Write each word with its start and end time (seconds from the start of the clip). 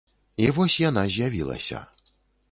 І 0.43 0.45
вось 0.59 0.77
яна 0.83 1.03
з'явілася. 1.15 1.83